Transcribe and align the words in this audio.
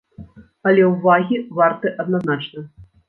Але 0.71 0.87
ўвагі 0.93 1.37
варты 1.59 1.87
адназначна. 2.05 2.65